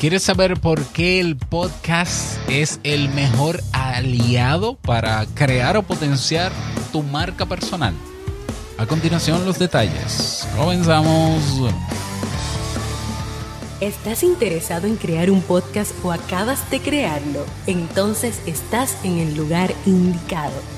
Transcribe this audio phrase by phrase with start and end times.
[0.00, 6.52] ¿Quieres saber por qué el podcast es el mejor aliado para crear o potenciar
[6.92, 7.94] tu marca personal?
[8.78, 10.46] A continuación los detalles.
[10.56, 11.72] Comenzamos.
[13.80, 17.44] ¿Estás interesado en crear un podcast o acabas de crearlo?
[17.66, 20.77] Entonces estás en el lugar indicado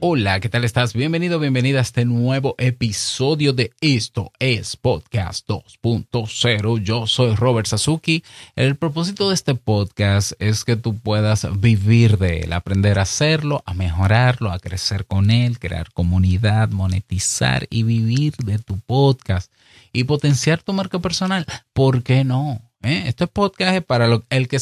[0.00, 0.94] Hola, ¿qué tal estás?
[0.94, 6.80] Bienvenido, bienvenida a este nuevo episodio de Esto es Podcast 2.0.
[6.84, 8.22] Yo soy Robert Sasuki.
[8.54, 13.64] El propósito de este podcast es que tú puedas vivir de él, aprender a hacerlo,
[13.66, 19.52] a mejorarlo, a crecer con él, crear comunidad, monetizar y vivir de tu podcast
[19.92, 21.44] y potenciar tu marca personal.
[21.72, 22.62] ¿Por qué no?
[22.82, 23.02] ¿Eh?
[23.06, 24.58] Este podcast es para, el que,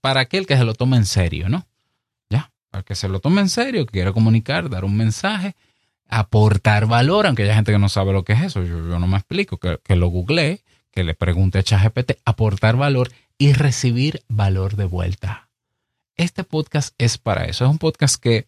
[0.00, 1.66] para aquel que se lo tome en serio, ¿no?
[2.82, 5.54] Que se lo tome en serio, que quiera comunicar, dar un mensaje,
[6.08, 9.16] aportar valor, aunque haya gente que no sabe lo que es eso, yo, no me
[9.16, 14.76] explico, que, que lo googlee, que le pregunte a ChatGPT, aportar valor y recibir valor
[14.76, 15.48] de vuelta.
[16.16, 18.46] Este podcast es para eso, es un podcast que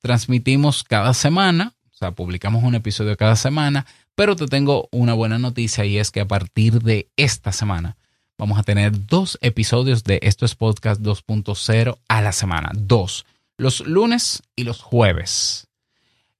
[0.00, 5.38] transmitimos cada semana, o sea, publicamos un episodio cada semana, pero te tengo una buena
[5.38, 7.96] noticia y es que a partir de esta semana
[8.36, 12.70] vamos a tener dos episodios de Esto es Podcast 2.0 a la semana.
[12.74, 13.24] Dos
[13.56, 15.68] los lunes y los jueves.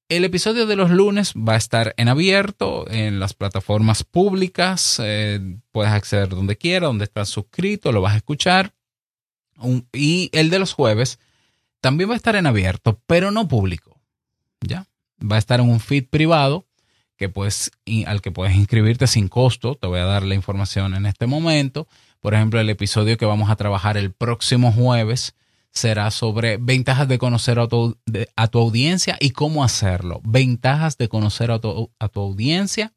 [0.08, 5.00] El episodio de los lunes va a estar en abierto en las plataformas públicas.
[5.02, 5.40] Eh,
[5.72, 8.72] puedes acceder donde quiera, donde estás suscrito, lo vas a escuchar.
[9.92, 11.18] y el de los jueves
[11.80, 14.00] también va a estar en abierto, pero no público.
[14.60, 14.86] ¿Ya?
[15.20, 16.66] Va a estar en un feed privado
[17.16, 17.32] que
[18.06, 19.74] al que puedes inscribirte sin costo.
[19.74, 21.88] Te voy a dar la información en este momento.
[22.20, 25.34] Por ejemplo, el episodio que vamos a trabajar el próximo jueves
[25.76, 27.96] será sobre ventajas de conocer a tu,
[28.34, 30.20] a tu audiencia y cómo hacerlo.
[30.24, 32.92] Ventajas de conocer a tu, a tu audiencia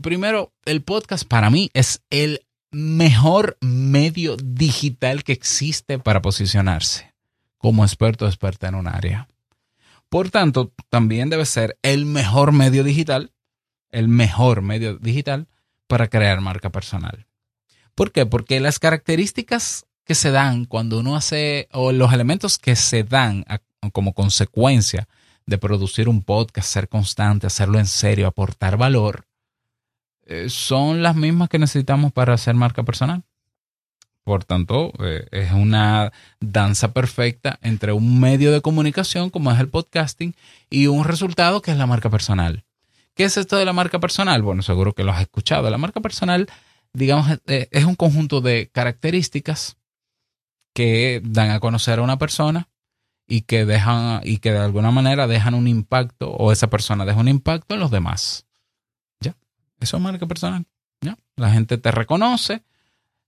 [0.01, 7.13] primero, el podcast para mí es el mejor medio digital que existe para posicionarse
[7.57, 9.27] como experto o experta en un área.
[10.09, 13.31] Por tanto, también debe ser el mejor medio digital,
[13.91, 15.47] el mejor medio digital
[15.87, 17.25] para crear marca personal.
[17.95, 18.27] ¿Por qué?
[18.27, 23.43] Porque las características que se dan cuando uno hace, o los elementos que se dan
[23.47, 23.59] a
[23.91, 25.07] como consecuencia
[25.45, 29.25] de producir un podcast, ser constante, hacerlo en serio, aportar valor,
[30.25, 33.23] eh, son las mismas que necesitamos para hacer marca personal.
[34.23, 39.69] Por tanto, eh, es una danza perfecta entre un medio de comunicación como es el
[39.69, 40.35] podcasting
[40.69, 42.63] y un resultado que es la marca personal.
[43.15, 44.43] ¿Qué es esto de la marca personal?
[44.43, 45.67] Bueno, seguro que lo has escuchado.
[45.71, 46.47] La marca personal,
[46.93, 49.77] digamos, eh, es un conjunto de características
[50.75, 52.69] que dan a conocer a una persona
[53.29, 57.19] y que dejan y que de alguna manera dejan un impacto o esa persona deja
[57.19, 58.47] un impacto en los demás.
[59.21, 59.35] ¿Ya?
[59.79, 60.65] Eso es marca personal.
[60.99, 61.15] ¿Ya?
[61.35, 62.63] La gente te reconoce.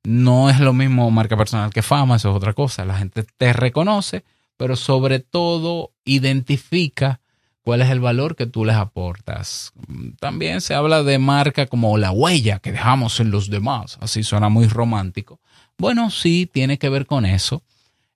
[0.04, 2.84] No es lo mismo marca personal que fama, eso es otra cosa.
[2.84, 4.26] La gente te reconoce,
[4.58, 7.22] pero sobre todo identifica
[7.62, 9.72] cuál es el valor que tú les aportas.
[10.20, 14.00] También se habla de marca como la huella que dejamos en los demás.
[14.02, 15.40] Así suena muy romántico.
[15.78, 17.62] Bueno, sí, tiene que ver con eso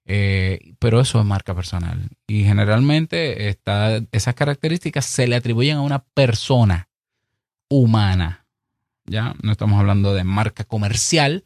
[0.06, 2.10] eh, pero eso es marca personal.
[2.28, 6.90] Y generalmente está, esas características se le atribuyen a una persona
[7.70, 8.46] humana.
[9.06, 11.44] Ya no estamos hablando de marca comercial,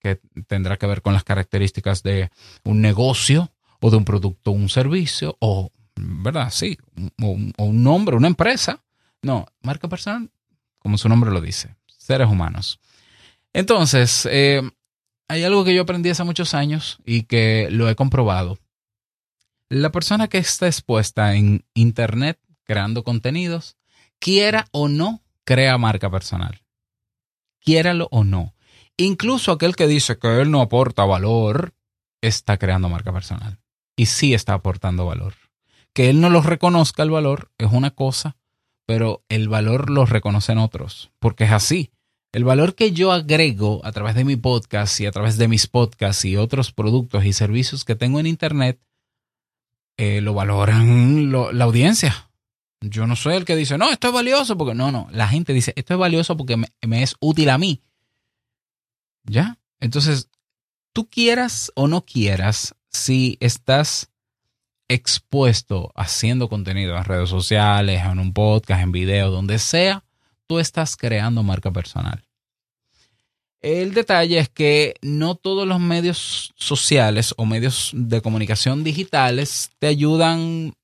[0.00, 2.30] que tendrá que ver con las características de
[2.64, 6.50] un negocio o de un producto o un servicio, o, ¿verdad?
[6.50, 6.78] Sí,
[7.20, 8.82] o, un nombre, una empresa.
[9.22, 10.30] No, marca personal,
[10.78, 12.80] como su nombre lo dice, seres humanos.
[13.52, 14.62] Entonces, eh,
[15.28, 18.58] hay algo que yo aprendí hace muchos años y que lo he comprobado.
[19.68, 23.76] La persona que está expuesta en Internet creando contenidos,
[24.18, 26.62] quiera o no, crea marca personal.
[27.60, 28.54] Quiéralo o no.
[28.96, 31.74] Incluso aquel que dice que él no aporta valor,
[32.20, 33.58] está creando marca personal.
[33.96, 35.34] Y sí está aportando valor.
[35.92, 38.36] Que él no lo reconozca el valor es una cosa,
[38.86, 41.92] pero el valor lo reconocen otros, porque es así.
[42.32, 45.66] El valor que yo agrego a través de mi podcast y a través de mis
[45.66, 48.80] podcasts y otros productos y servicios que tengo en Internet,
[49.98, 52.30] eh, lo valoran la audiencia.
[52.80, 55.52] Yo no soy el que dice, no, esto es valioso, porque no, no, la gente
[55.52, 57.82] dice, esto es valioso porque me, es útil a mí.
[59.24, 59.58] ¿Ya?
[59.78, 60.30] Entonces,
[60.94, 64.10] tú quieras o no quieras, si estás
[64.88, 70.02] expuesto haciendo contenido en redes sociales, en un podcast, en video, donde sea,
[70.52, 72.22] tú estás creando marca personal.
[73.62, 79.86] El detalle es que no todos los medios sociales o medios de comunicación digitales te
[79.86, 80.74] ayudan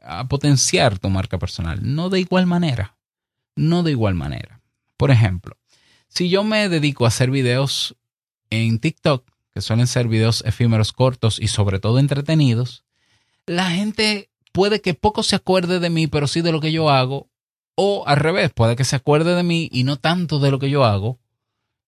[0.00, 1.80] a potenciar tu marca personal.
[1.82, 2.96] No de igual manera.
[3.56, 4.60] No de igual manera.
[4.96, 5.56] Por ejemplo,
[6.06, 7.96] si yo me dedico a hacer videos
[8.50, 12.84] en TikTok, que suelen ser videos efímeros cortos y sobre todo entretenidos,
[13.44, 16.90] la gente puede que poco se acuerde de mí, pero sí de lo que yo
[16.90, 17.28] hago.
[17.76, 20.70] O al revés, puede que se acuerde de mí y no tanto de lo que
[20.70, 21.20] yo hago.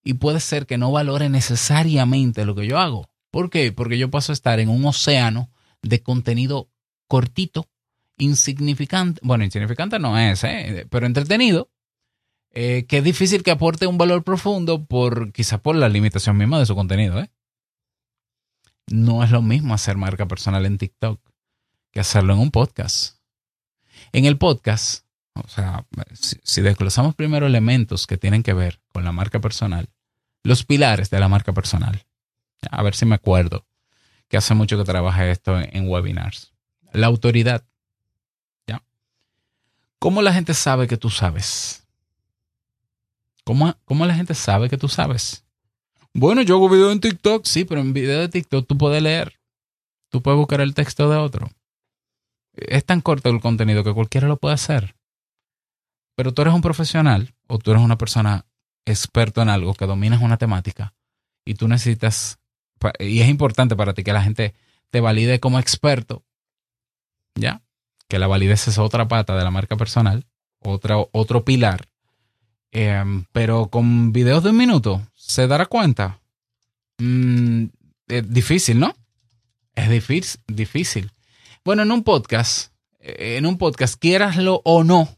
[0.03, 3.09] Y puede ser que no valore necesariamente lo que yo hago.
[3.31, 3.71] ¿Por qué?
[3.71, 5.51] Porque yo paso a estar en un océano
[5.81, 6.69] de contenido
[7.07, 7.67] cortito
[8.17, 10.85] insignificante, bueno, insignificante no es, ¿eh?
[10.89, 11.69] pero entretenido,
[12.51, 16.59] eh, que es difícil que aporte un valor profundo por quizás por la limitación misma
[16.59, 17.19] de su contenido.
[17.19, 17.31] ¿eh?
[18.87, 21.19] No es lo mismo hacer marca personal en TikTok
[21.91, 23.17] que hacerlo en un podcast.
[24.11, 25.05] En el podcast,
[25.43, 29.89] o sea, si, si desglosamos primero elementos que tienen que ver con la marca personal,
[30.43, 32.05] los pilares de la marca personal,
[32.69, 33.65] a ver si me acuerdo,
[34.27, 36.53] que hace mucho que trabajé esto en webinars.
[36.93, 37.63] La autoridad,
[39.99, 41.85] ¿Cómo la gente sabe que tú sabes?
[43.43, 45.43] ¿Cómo, ¿Cómo, la gente sabe que tú sabes?
[46.13, 49.39] Bueno, yo hago video en TikTok, sí, pero en video de TikTok tú puedes leer.
[50.09, 51.49] Tú puedes buscar el texto de otro.
[52.53, 54.95] Es tan corto el contenido que cualquiera lo puede hacer.
[56.19, 58.45] Pero tú eres un profesional o tú eres una persona
[58.83, 60.93] experto en algo que dominas una temática
[61.45, 62.39] y tú necesitas,
[62.99, 64.53] y es importante para ti que la gente
[64.89, 66.25] te valide como experto,
[67.35, 67.61] ¿ya?
[68.09, 70.25] que la validez es otra pata de la marca personal,
[70.59, 71.87] otro, otro pilar.
[72.73, 76.19] Em, pero con videos de un minuto, ¿se dará cuenta?
[76.97, 77.67] Mm,
[78.09, 78.93] es difícil, ¿no?
[79.73, 81.13] Es difícil, difícil.
[81.63, 85.15] Bueno, en un podcast, eh, en un podcast, quieraslo o no,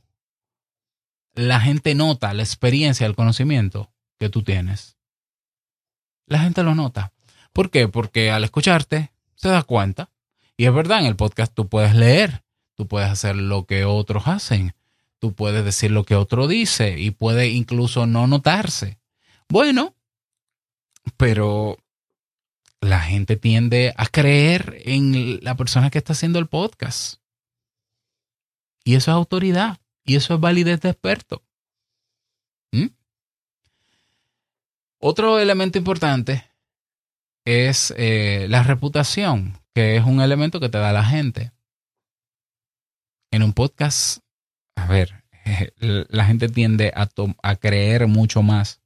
[1.34, 4.98] la gente nota la experiencia, el conocimiento que tú tienes.
[6.28, 7.12] La gente lo nota.
[7.54, 7.88] ¿Por qué?
[7.88, 10.10] Porque al escucharte se da cuenta.
[10.58, 12.44] Y es verdad, en el podcast tú puedes leer,
[12.82, 14.74] Tú puedes hacer lo que otros hacen.
[15.20, 18.98] Tú puedes decir lo que otro dice y puede incluso no notarse.
[19.48, 19.94] Bueno,
[21.16, 21.78] pero
[22.80, 27.22] la gente tiende a creer en la persona que está haciendo el podcast.
[28.84, 29.78] Y eso es autoridad.
[30.04, 31.44] Y eso es validez de experto.
[32.72, 32.88] ¿Mm?
[35.00, 36.46] Otro elemento importante
[37.46, 41.52] es eh, la reputación, que es un elemento que te da la gente
[43.32, 44.20] en un podcast,
[44.76, 45.24] a ver,
[45.78, 47.10] la gente tiende a,
[47.44, 48.82] a creer mucho más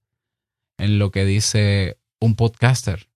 [0.78, 3.10] en lo que dice un podcaster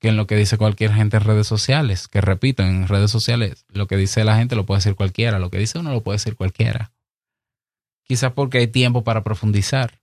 [0.00, 2.08] que en lo que dice cualquier gente en redes sociales.
[2.08, 5.50] Que repito, en redes sociales lo que dice la gente lo puede decir cualquiera, lo
[5.50, 6.92] que dice uno lo puede decir cualquiera.
[8.06, 10.00] Quizás porque hay tiempo para profundizar,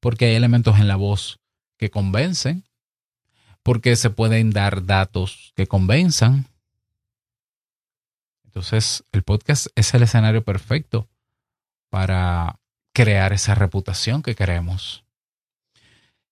[0.00, 1.40] porque hay elementos en la voz
[1.76, 2.64] que convencen,
[3.62, 6.48] porque se pueden dar datos que convenzan,
[8.52, 11.08] entonces, el podcast es el escenario perfecto
[11.88, 12.60] para
[12.92, 15.04] crear esa reputación que queremos.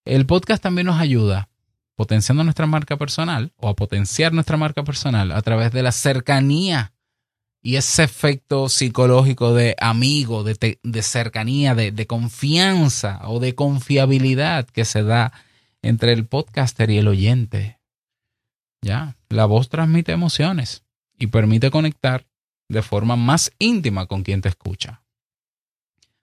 [0.05, 1.49] El podcast también nos ayuda
[1.95, 6.93] potenciando nuestra marca personal o a potenciar nuestra marca personal a través de la cercanía
[7.62, 14.85] y ese efecto psicológico de amigo, de, cercanía, de, de, confianza o de confiabilidad que
[14.85, 15.33] se da
[15.83, 17.79] entre el podcaster y el oyente.
[18.83, 20.85] Ya, la voz transmite emociones
[21.19, 22.26] y permite conectar
[22.69, 25.02] de forma más íntima con quien te escucha.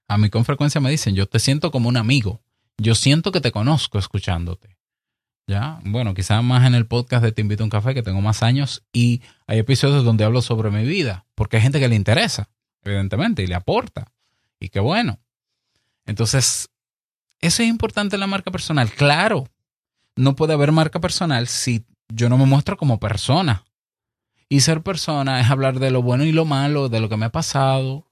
[0.07, 2.41] A mí con frecuencia me dicen, yo te siento como un amigo,
[2.77, 4.76] yo siento que te conozco escuchándote.
[5.47, 8.19] Ya, bueno, quizás más en el podcast de Te invito a un café, que tengo
[8.19, 11.95] más años, y hay episodios donde hablo sobre mi vida, porque hay gente que le
[11.95, 12.49] interesa,
[12.83, 14.11] evidentemente, y le aporta.
[14.59, 15.19] Y qué bueno.
[16.05, 16.69] Entonces,
[17.39, 18.91] eso es importante en la marca personal.
[18.91, 19.47] Claro,
[20.17, 23.63] no puede haber marca personal si yo no me muestro como persona.
[24.49, 27.25] Y ser persona es hablar de lo bueno y lo malo, de lo que me
[27.25, 28.05] ha pasado,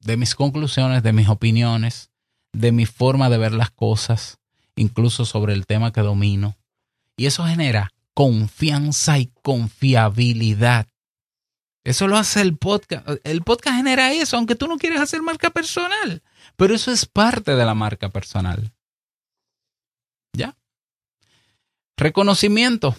[0.00, 2.10] de mis conclusiones, de mis opiniones,
[2.52, 4.38] de mi forma de ver las cosas,
[4.78, 6.56] incluso sobre el tema que domino.
[7.16, 10.86] Y eso genera confianza y confiabilidad.
[11.84, 13.06] Eso lo hace el podcast.
[13.24, 16.22] El podcast genera eso, aunque tú no quieres hacer marca personal.
[16.56, 18.72] Pero eso es parte de la marca personal.
[20.32, 20.56] ¿Ya?
[21.96, 22.94] Reconocimiento.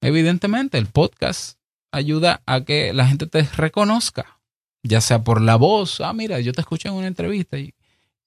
[0.00, 1.58] Evidentemente, el podcast
[1.92, 4.40] ayuda a que la gente te reconozca,
[4.82, 6.00] ya sea por la voz.
[6.00, 7.74] Ah, mira, yo te escuché en una entrevista y,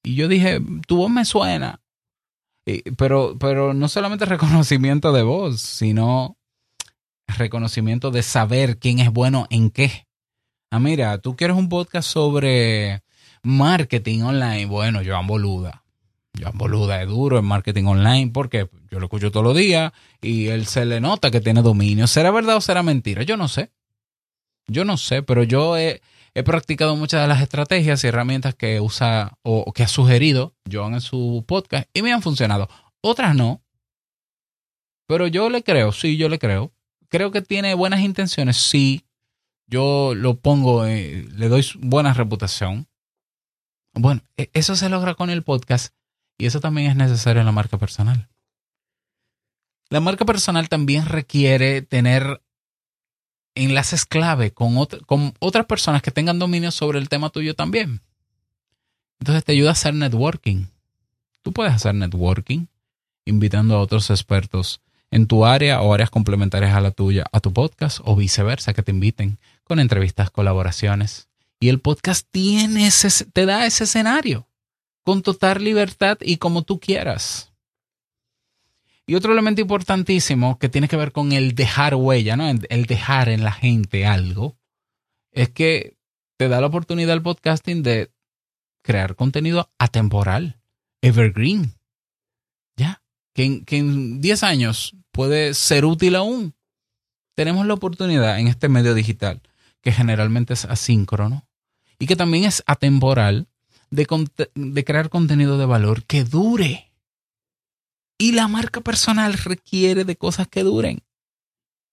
[0.04, 1.82] y yo dije, tu voz me suena.
[2.98, 6.38] Pero, pero no solamente reconocimiento de voz, sino
[7.28, 10.08] reconocimiento de saber quién es bueno en qué.
[10.72, 13.04] Ah, mira, tú quieres un podcast sobre
[13.44, 14.66] marketing online.
[14.66, 15.84] Bueno, Joan Boluda.
[16.40, 20.48] Joan Boluda es duro en marketing online porque yo lo escucho todos los días y
[20.48, 22.08] él se le nota que tiene dominio.
[22.08, 23.24] ¿Será verdad o será mentira?
[23.24, 23.72] Yo no sé.
[24.68, 26.02] Yo no sé, pero yo he,
[26.38, 30.94] he practicado muchas de las estrategias y herramientas que usa o que ha sugerido Joan
[30.94, 32.70] en su podcast y me han funcionado.
[33.02, 33.64] Otras no.
[35.08, 36.72] Pero yo le creo, sí, yo le creo.
[37.10, 39.04] Creo que tiene buenas intenciones, sí.
[39.66, 42.88] Yo lo pongo, eh, le doy buena reputación.
[43.96, 45.96] Bueno, e, eso se logra con el podcast
[46.38, 48.30] y eso también es necesario en la marca personal.
[49.90, 52.44] La marca personal también requiere tener
[53.58, 54.76] enlaces clave con,
[55.40, 58.02] otras personas que tengan dominio sobre el tema tuyo también.
[59.20, 60.66] Entonces te ayuda a hacer networking.
[61.42, 62.68] Tú puedes hacer networking
[63.26, 67.54] invitando a otros expertos en tu área o áreas complementarias a la tuya a tu
[67.54, 71.28] podcast o viceversa que te inviten con entrevistas, colaboraciones.
[71.60, 74.48] Y el podcast tiene ese, te da ese escenario
[75.04, 77.47] con total libertad y como tú quieras.
[79.08, 82.48] Y otro elemento importantísimo que tiene que ver con el dejar huella, ¿no?
[82.48, 84.58] El dejar en la gente algo,
[85.32, 85.98] es que
[86.38, 88.12] te da la oportunidad el podcasting de
[88.84, 90.60] crear contenido atemporal,
[91.02, 91.74] evergreen.
[92.76, 93.02] ¿Ya?
[93.34, 96.54] Que en, que en 10 años puede ser útil aún.
[97.36, 99.42] Tenemos la oportunidad en este medio digital,
[99.82, 101.48] que generalmente es asíncrono
[102.00, 103.48] y que también es atemporal,
[103.90, 104.06] de,
[104.86, 106.87] crear contenido de valor que dure.
[108.18, 111.04] Y la marca personal requiere de cosas que duren.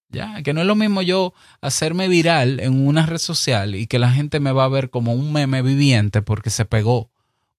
[0.08, 3.98] Ya, que no es lo mismo yo hacerme viral en una red social y que
[3.98, 7.10] la gente me va a ver como un meme viviente porque se pegó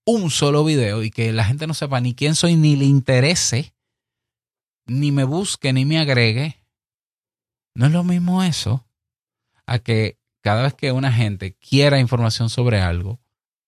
[0.05, 3.73] un solo video y que la gente no sepa ni quién soy, ni le interese,
[4.85, 6.63] ni me busque, ni me agregue.
[7.73, 8.85] No es lo mismo eso
[9.65, 13.19] a que cada vez que una gente quiera información sobre algo,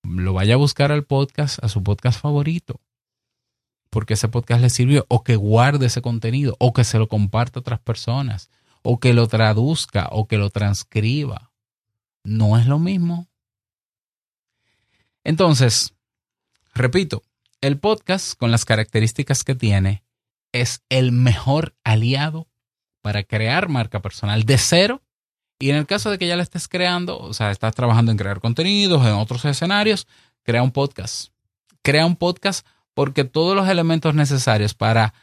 [0.03, 2.79] lo vaya a buscar al podcast, a su podcast favorito,
[3.89, 7.59] porque ese podcast le sirvió, o que guarde ese contenido, o que se lo comparta
[7.59, 8.49] a otras personas,
[8.81, 11.51] o que lo traduzca, o que lo transcriba.
[12.23, 13.27] No es lo mismo.
[15.23, 15.93] Entonces,
[16.73, 17.23] repito,
[17.61, 20.03] el podcast, con las características que tiene,
[20.51, 22.47] es el mejor aliado
[23.01, 25.01] para crear marca personal de cero
[25.59, 28.17] y en el caso de que ya la estés creando, o sea, estás trabajando en
[28.17, 30.07] crear contenidos, en otros escenarios,
[30.43, 31.31] crea un podcast.
[31.81, 32.65] Crea un podcast
[32.97, 35.13] porque todos los elementos necesarios para,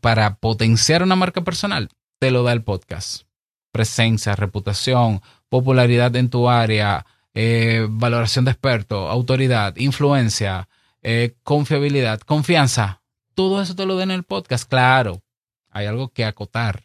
[0.00, 1.88] para potenciar una marca personal
[2.18, 3.22] te lo da el podcast.
[3.70, 10.68] Presencia, reputación, popularidad en tu área, eh, valoración de experto, autoridad, influencia,
[11.00, 13.02] eh, confiabilidad, confianza.
[13.36, 14.68] Todo eso te lo da en el podcast.
[14.68, 15.22] Claro,
[15.70, 16.82] hay algo que acotar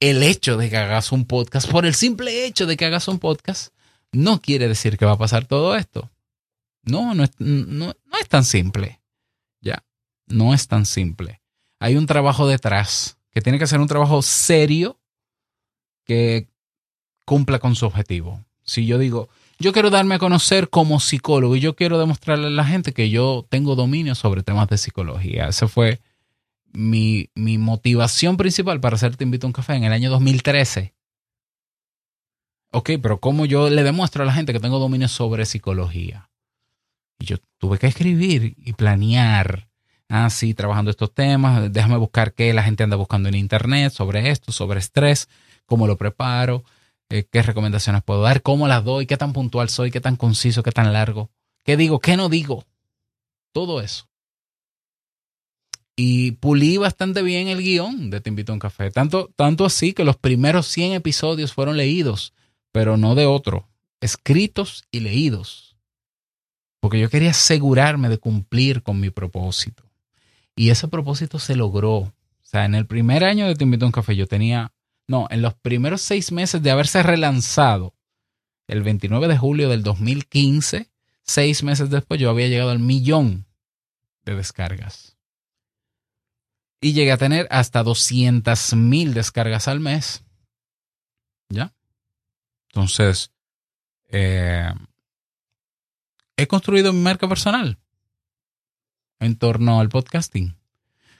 [0.00, 3.20] el hecho de que hagas un podcast, por el simple hecho de que hagas un
[3.20, 3.72] podcast,
[4.12, 6.10] no quiere decir que va a pasar todo esto.
[6.82, 8.97] No, no es, no, es tan simple.
[10.28, 11.40] No es tan simple.
[11.80, 14.98] Hay un trabajo detrás que tiene que ser un trabajo serio
[16.04, 16.48] que
[17.24, 18.44] cumpla con su objetivo.
[18.64, 22.50] Si yo digo, yo quiero darme a conocer como psicólogo y yo quiero demostrarle a
[22.50, 25.48] la gente que yo tengo dominio sobre temas de psicología.
[25.48, 26.00] Ese fue
[26.72, 30.94] mi, motivación principal para hacerte invito a un café en el año 2013.
[32.70, 36.30] Ok, pero ¿cómo yo le demuestro a la gente que tengo dominio sobre psicología?
[37.18, 39.67] Y yo tuve que escribir y planear.
[40.08, 41.70] Ah, sí, trabajando estos temas.
[41.72, 45.28] Déjame buscar qué la gente anda buscando en internet sobre esto, sobre estrés,
[45.66, 46.64] cómo lo preparo,
[47.10, 50.62] eh, qué recomendaciones puedo dar, cómo las doy, qué tan puntual soy, qué tan conciso,
[50.62, 51.30] qué tan largo,
[51.64, 52.64] qué digo, qué no digo.
[53.52, 54.06] Todo eso.
[56.00, 58.90] y pulí bastante bien el guion de Te invito a un café.
[58.92, 62.34] Tanto, tanto así que los primeros 100 episodios fueron leídos,
[62.72, 63.68] pero no de otro,
[64.00, 65.76] escritos y leídos.
[66.80, 69.87] Porque yo quería asegurarme de cumplir con mi propósito.
[70.58, 71.94] Y ese propósito se logró.
[71.98, 72.12] O
[72.42, 74.72] sea, en el primer año de Te invito a un café yo tenía,
[75.06, 77.94] no, en los primeros seis meses de haberse relanzado,
[78.66, 80.90] el 29 de julio del 2015,
[81.22, 83.46] seis meses después yo había llegado al millón
[84.24, 85.16] de descargas
[86.80, 90.24] y llegué a tener hasta 200 mil descargas al mes.
[91.50, 91.72] ¿Ya?
[92.70, 93.30] Entonces,
[94.08, 94.72] eh,
[96.36, 97.78] he construido mi marca personal
[99.20, 100.56] en torno al podcasting.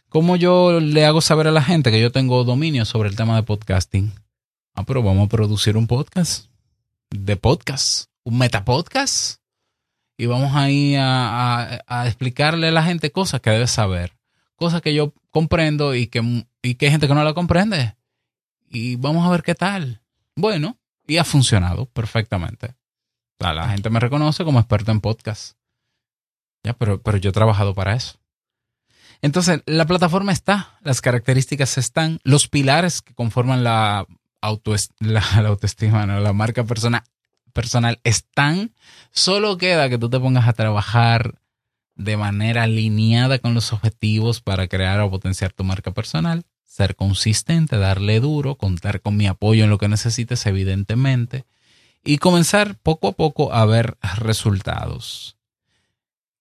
[0.09, 3.37] ¿Cómo yo le hago saber a la gente que yo tengo dominio sobre el tema
[3.37, 4.13] de podcasting?
[4.75, 6.47] Ah, pero vamos a producir un podcast.
[7.11, 8.07] De podcast.
[8.25, 9.41] Un metapodcast.
[10.17, 14.19] Y vamos ahí a, a explicarle a la gente cosas que debe saber
[14.59, 17.97] cosas que yo comprendo y que, y que hay gente que no la comprende.
[18.69, 20.03] Y vamos a ver qué tal.
[20.37, 20.77] Bueno,
[21.07, 22.75] y ha funcionado perfectamente.
[23.39, 25.57] la gente me reconoce como experto en podcast.
[26.75, 28.19] Pero, pero yo he trabajado para eso.
[29.21, 34.07] Entonces, la plataforma está, las características están, los pilares que conforman la,
[35.01, 37.05] la, autoestima, la marca persona,
[37.53, 38.73] personal están.
[39.11, 41.41] Solo queda que tú te pongas a trabajar
[41.97, 47.77] de manera alineada con los objetivos para crear o potenciar tu marca personal, ser consistente,
[47.77, 51.45] darle duro, contar con mi apoyo en lo que necesites, evidentemente,
[52.05, 55.38] y comenzar poco a poco a ver resultados.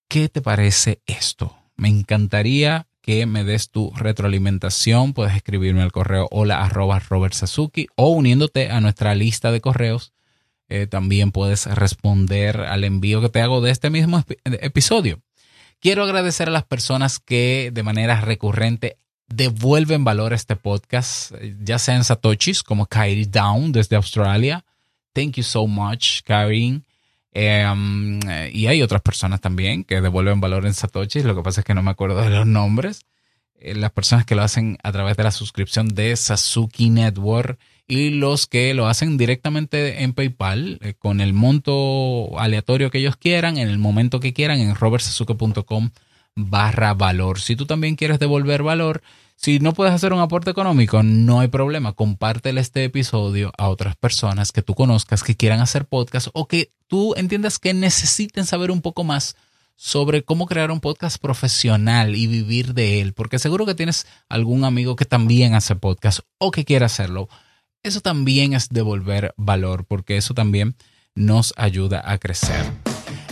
[0.08, 1.58] ¿Qué te parece esto?
[1.76, 5.14] Me encantaría que me des tu retroalimentación.
[5.14, 7.34] Puedes escribirme al correo hola arroba Robert
[7.96, 10.14] o uniéndote a nuestra lista de correos.
[10.70, 15.22] Eh, también puedes responder al envío que te hago de este mismo episodio.
[15.80, 18.98] Quiero agradecer a las personas que de manera recurrente
[19.28, 24.66] devuelven valor a este podcast, ya sean satoshis como Kyrie Down desde Australia.
[25.14, 26.22] Thank you so much,
[27.34, 28.20] Em,
[28.52, 31.24] y hay otras personas también que devuelven valor en satoshis.
[31.26, 33.06] Lo que pasa es que no me acuerdo de los nombres.
[33.60, 38.12] Eh, las personas que lo hacen a través de la suscripción de Sasuki Network y
[38.12, 43.58] los que lo hacen directamente en PayPal eh, con el monto aleatorio que ellos quieran,
[43.58, 45.90] en el momento que quieran, en robertsazuke.com
[46.38, 47.42] barra valor.
[47.42, 49.02] Si tú también quieres devolver valor,
[49.36, 51.94] si no puedes hacer un aporte económico, no hay problema.
[51.94, 56.72] Compártele este episodio a otras personas que tú conozcas que quieran hacer podcast o que
[56.88, 59.36] tú entiendas que necesiten saber un poco más
[59.76, 64.64] sobre cómo crear un podcast profesional y vivir de él, porque seguro que tienes algún
[64.64, 67.30] amigo que también hace podcast o que quiere hacerlo.
[67.84, 70.76] Eso también es devolver valor, porque eso también
[71.14, 72.87] nos ayuda a crecer.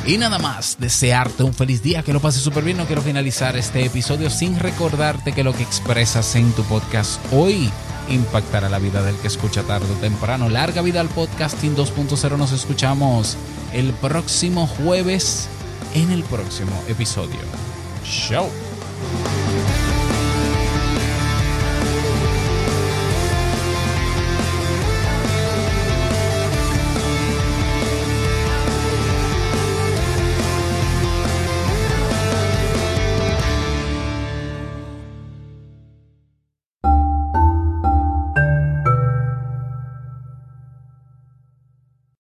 [0.08, 2.78] Y nada más, desearte un feliz día, que lo pases súper bien.
[2.78, 7.72] No quiero finalizar este episodio sin recordarte que lo que expresas en tu podcast hoy
[8.10, 10.48] impactará la vida del que escucha tarde o temprano.
[10.48, 12.38] Larga vida al podcasting 2.0.
[12.38, 13.36] Nos escuchamos
[13.74, 15.48] el próximo jueves
[15.96, 17.40] en el próximo episodio.
[18.04, 18.48] Chao.